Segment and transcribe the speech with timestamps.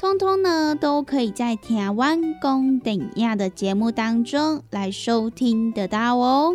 [0.00, 6.54] 通通呢，都可以在台湾公顶亚的节目当中来收听得到哦。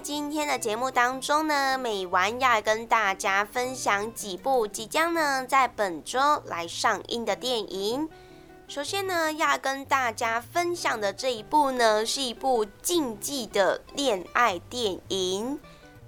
[0.00, 8.08] 今天的节目当中呢，美完要跟大家分享几部即将呢在本周来上映的电影。
[8.68, 15.58] 首先呢，要跟大家分享的这一部呢，是一部禁忌的恋爱电影。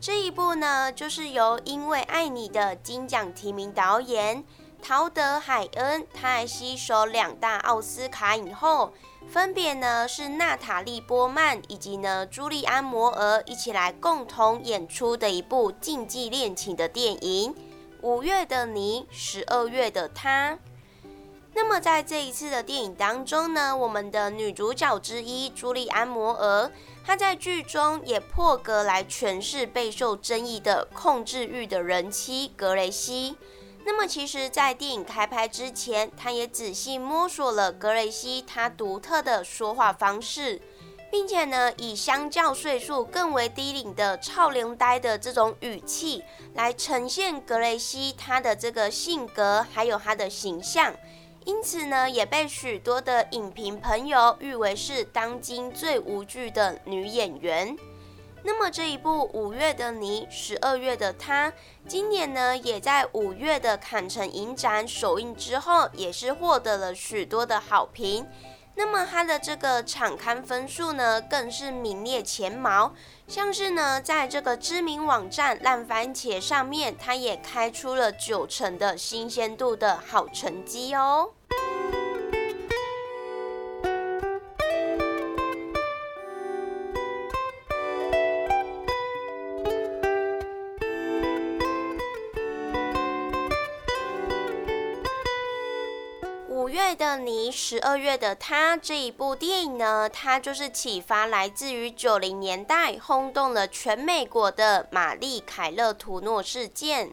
[0.00, 4.44] 这一部呢，就是由《因为爱你》的金奖提名导演
[4.82, 8.92] 陶德·海恩，他还吸收两大奥斯卡影后。
[9.28, 17.54] 分别呢是娜塔莉波曼以及呢朱莉安摩尔一起来共同演出的一部禁忌恋情的电影
[18.00, 20.52] 《五月的你，十二月的他》。
[21.52, 26.70] 那么在这一次的电影当中呢，我们的女主角之一朱莉安摩尔，
[27.04, 33.36] 她在剧中也破格来诠释备受争议的控制欲的人妻格雷西。
[33.82, 40.60] 那么，其实，在电影开拍之前，他也仔细摸索了格雷西她独特的说话方式，
[41.10, 46.22] 并且呢，以相较岁数更为低龄的超龄呆的这种语气
[46.54, 50.94] 来呈现格雷西她的这个性格，还有她的形象，
[51.46, 57.76] 因此呢，也被许多的影评朋友誉为是当今最无惧的女演员。
[58.42, 61.50] 那么这一部《五月的你，十二月的他》，
[61.86, 68.26] 今年呢也在五月的坎城影展首映之后，也是获得了许多的好评。
[68.76, 72.94] 那么它的这个场刊分数呢，更是名列前茅。
[73.28, 81.30] 像是呢，在这个知名网站烂番茄上面，它也开出了九成的新鲜度的好成绩哦。
[97.00, 107.10] 的你，十二月的他这一部电影呢，它就是启发来自于九零年代轰动了全美国的玛丽凯勒图诺事件。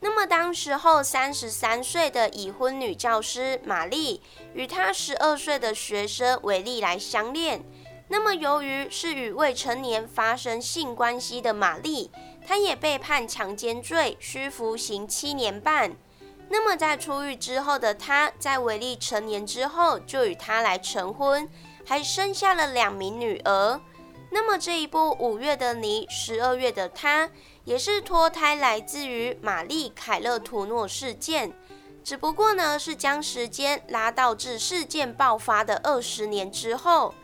[0.00, 4.20] 那么当时候三十三岁的已婚女教师玛丽
[4.54, 7.62] 与她十二岁的学生维利来相恋。
[8.08, 12.10] 那么由于是与未成年发生性关系的玛丽，
[12.44, 15.94] 她也被判强奸罪，需服刑七年半。
[16.54, 21.48] 那么，在出狱之后的他，在维利成年之后，就与他来成婚，
[21.82, 23.80] 还生下了两名女儿。
[24.30, 27.26] 那么，这一部《五月的你，十二月的他》
[27.64, 31.54] 也是脱胎来自于玛丽凯勒图诺事件，
[32.04, 37.14] 只不过呢，是将时间拉到至事件爆发的二十年之后。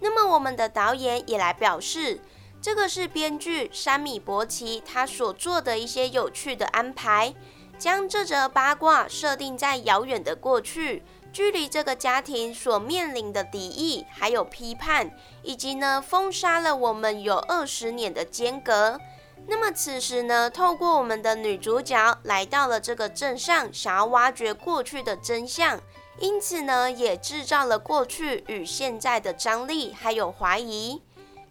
[0.00, 2.20] 那么，我们的导演也来表示，
[2.60, 7.34] 这个是编剧山米伯奇他所做的一些有趣的安排。
[7.78, 15.10] 将这则八卦设定在遥远的过去，距离这个家庭所面临的敌意，还有批判，
[15.42, 18.98] 以及呢封杀了我们有二十年的间隔。
[19.46, 25.78] 那么此时呢，透过我们的女主角来到了这个镇上，想要挖掘过去的真相，
[26.18, 31.02] 因此呢，也制造了过去与现在的张力还有怀疑。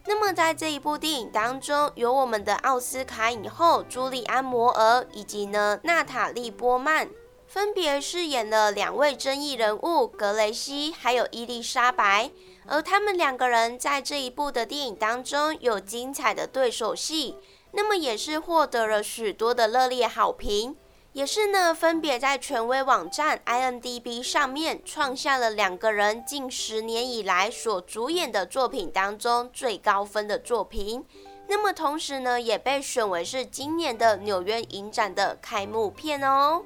[0.05, 7.09] 那么在这一部电影当中，有我们的奥斯卡影后朱莉安·摩尔以及呢娜塔莉·波曼，
[7.47, 12.31] 分别饰演了两位争议人物格雷西还有伊丽莎白。
[12.65, 17.37] 而他们两个人在这一部的电影当中有精彩的对手戏，
[17.71, 20.75] 那么也是获得了许多的热烈好评，
[21.13, 31.05] 也是呢分别在权威网站 IMDB 上面创下了两个人近十年以来所主演的作品当中最高分的作品。
[31.47, 36.63] 那么同时呢也被选为是今年的纽约影展的开幕片哦。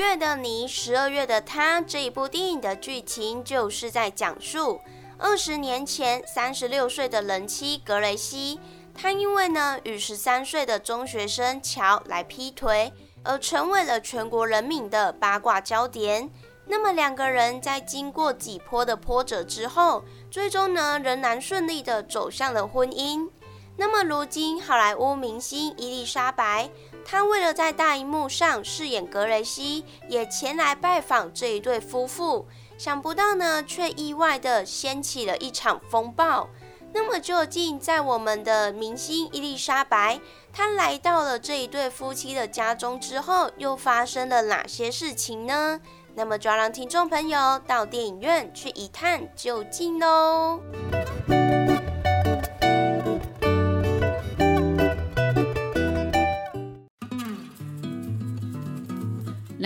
[0.00, 4.80] 月的你，十二月的他，这一部电影的剧情就是在讲述
[5.18, 8.58] 二十年前三十六岁的人妻格雷西，
[8.94, 12.90] 她因为呢与十三岁的中学生乔来劈腿，
[13.22, 16.30] 而成为了全国人民的八卦焦点。
[16.64, 23.28] 那么两个人在经过几波的波折之后，最终呢仍然顺利的走向了婚姻。
[23.76, 26.70] 那么如今好莱坞明星伊丽莎白。
[27.04, 32.46] 他为了在大荧幕上饰演格雷西，也前来拜访这一对夫妇。
[32.78, 36.48] 想不到呢，却意外的掀起了一场风暴。
[36.92, 40.20] 那么究竟在我们的明星伊丽莎白，
[40.52, 45.80] 她来到了这一对夫妻的家中之后，又发生了哪些事情呢？
[46.14, 50.60] 那么就让听众朋友到电影院去一探究竟喽。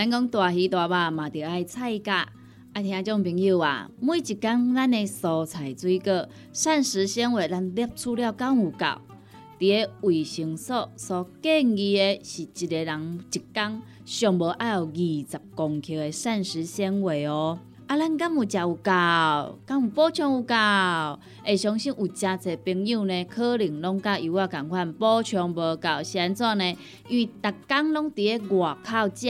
[0.09, 2.27] 讲大鱼大肉嘛，着爱菜价。
[2.73, 8.85] 啊，听众朋友啊，每一工咱的蔬菜水果、膳食纤维，咱摄取了够有够？
[9.57, 17.57] 伫个卫生所所建议的是一个人一工上无爱有二十公克的膳食纤维哦。
[17.87, 18.91] 啊，咱敢有食有够？
[19.65, 20.53] 敢有补充有够？
[21.45, 26.77] 会相信有诚侪朋友呢，可能拢甲有我共款补充无够，是安怎呢？
[27.07, 29.29] 因为逐工拢伫个外口食。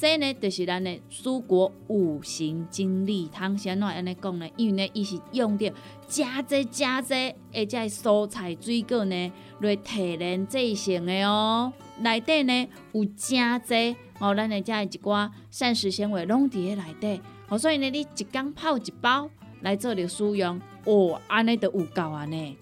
[0.00, 4.48] 这呢，就是咱的蔬果五行精力汤，先怎安尼讲呢？
[4.56, 5.70] 因为呢，伊是用着
[6.08, 7.14] 加济加济，
[7.52, 11.70] 而且蔬菜水果呢来提炼制成的哦。
[11.98, 17.20] 内底呢有真济哦，咱的遮一寡膳食纤维拢伫咧内底。
[17.50, 19.28] 哦，所以呢，你一缸泡一包
[19.60, 22.56] 来做着使用，哦，安尼就有够啊呢。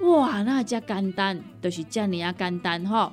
[0.00, 3.12] 哇，那遮简单，就是遮尔啊简单吼。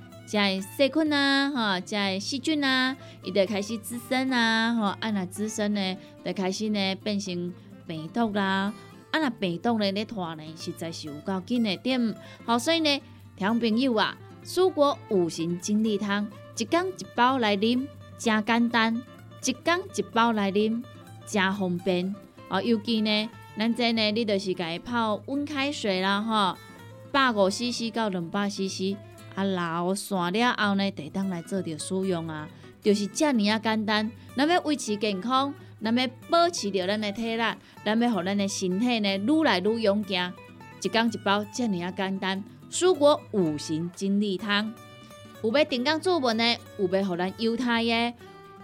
[0.31, 7.53] 在细菌啊，吼，在细菌啊，伊就开始滋生啊，吼，啊那滋生呢，就开始呢变成
[7.85, 8.73] 病毒啦，
[9.11, 13.01] 啊那病毒呢咧拖呢，实在是有够紧的点，好，所以呢，
[13.35, 16.25] 听朋友啊，蔬果五行精力汤，
[16.57, 17.85] 一缸一包来啉，
[18.17, 19.03] 真简单，
[19.43, 20.81] 一缸一包来啉，
[21.25, 22.15] 真方便。
[22.47, 26.57] 哦，尤其呢，咱这呢，你就是家泡温开水啦，吼，
[27.11, 28.95] 百五 CC 到两百 CC，
[29.35, 32.47] 啊，老散了后呢，得当来做着使用啊，
[32.81, 34.11] 就是遮尔啊简单。
[34.35, 37.43] 咱要维持健康，咱要保持着咱的体力，
[37.85, 40.31] 咱要互咱的身体呢，愈来愈勇健。
[40.81, 42.43] 一缸一包，遮尔啊简单。
[42.71, 44.73] 蔬果五行精力汤，
[45.43, 48.13] 有要订购做文的，有要互咱犹太的，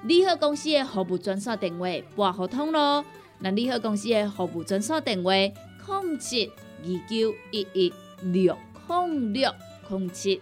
[0.04, 3.04] 利好公司的服务专线电话拨互通咯。
[3.40, 6.52] 那利好公司的服务专线电话：零七
[6.84, 9.52] 二九一一六控六
[9.90, 10.42] 零七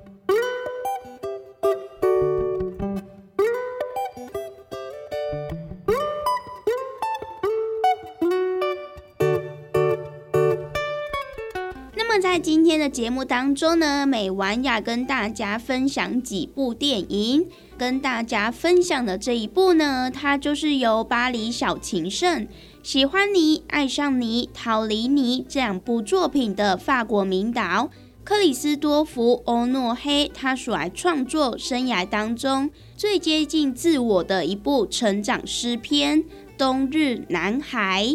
[12.13, 17.47] 那在今天的节目当中呢，美晚雅跟大家分享几部电影。
[17.77, 22.41] 跟大家分享的这一部呢，它就是由《巴黎小情圣》
[22.83, 27.89] 《喜欢你爱上你逃离你》这两部作品的法国名导
[28.25, 36.21] 克里斯多夫·欧诺黑他所来创作生涯当中最接近自我的一部成长诗篇
[36.57, 38.05] 《冬日男孩》。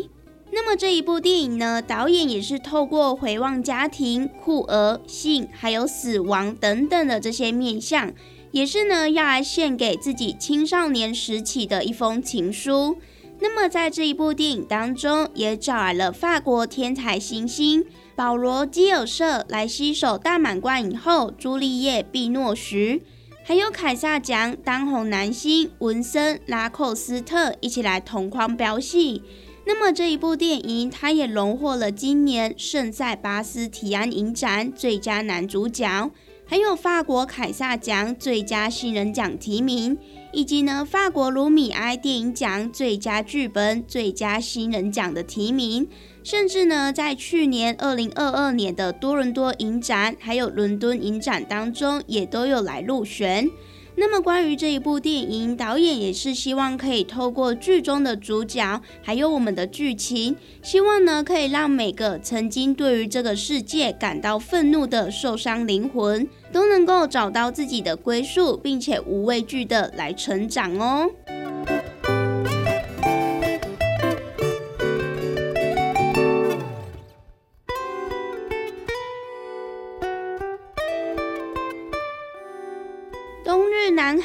[0.59, 8.11] 那么这一部电影呢，导演也是透过回望家庭、酷儿、性还有死亡等等的这些面相，
[8.53, 12.97] 也是呢要来献给自己青少年时期的一封情书。
[13.39, 17.85] 那么在这一部电影当中，也找来了法国天才新星
[18.15, 23.03] 保罗基尔瑟来携手大满贯影后朱丽叶碧诺什，
[23.45, 29.23] 还有凯撒奖当红男星文森拉寇斯特一起来同框飙戏。
[29.69, 36.09] 那么这一部电影，它也荣获了今年圣塞巴斯提安影展最佳男主角，
[36.45, 39.99] 还有法国凯撒奖最佳新人奖提名，
[40.33, 45.89] 以及呢法国卢米埃电影奖最佳剧本、最佳新人奖的提名，
[46.23, 53.51] 甚至呢在去年二零二二年的多伦多影展还有伦敦影展当中，也都有来入选。
[53.99, 71.11] 那么，关于这一部电影，导演也是希望可以透过剧中的主角，还有我们的剧情，希望呢可以让每个曾经对于这个世界感到愤怒的受伤灵魂，都能够找到自己的归宿，并且无畏惧的来成长哦。《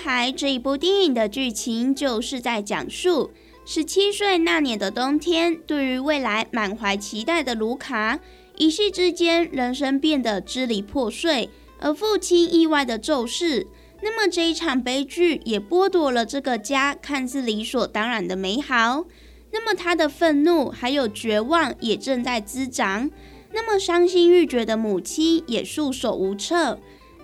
[0.03, 3.29] 孩》这一部电影的剧情就是在讲述
[3.63, 8.19] 十七岁那年的冬天，对于未来满怀期待的卢卡，
[8.57, 13.67] 一夕之间人生变得支离破碎，而父亲意外的骤逝。
[14.01, 19.05] 那么这一场悲剧也剥夺了这个家看似理所当然的美好。
[19.51, 23.11] 那么他的愤怒还有绝望也正在滋长。
[23.53, 26.79] 那么伤心欲绝的母亲也束手无策。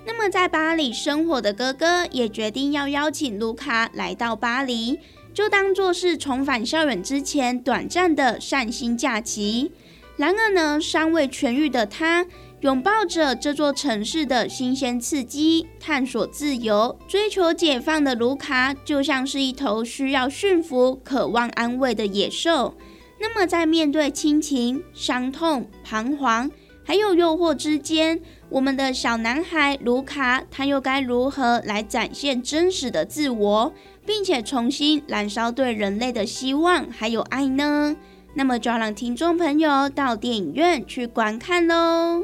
[0.07, 4.97] 那么在巴黎生活的哥哥也决定要邀请卢卡来到巴黎。
[5.33, 9.73] 就当做是重返校园之前短暂的善心假期。
[10.15, 12.25] 然而呢，尚未痊愈的他，
[12.61, 22.75] 拥抱着这座城市的新鲜刺激，探索自由、追求解放的卢卡，就像是一头需要驯服、渴望安慰的野兽。
[23.19, 26.49] 那么，在面对亲情、伤痛、彷徨，
[26.83, 33.73] 还有诱惑之间，我们的小男孩卢卡，他又该如何来展现真实的自我？
[34.05, 37.95] 并且重新燃烧对人类的希望还有爱呢？
[38.35, 42.23] 那么就让听众朋友到电影院去观看喽。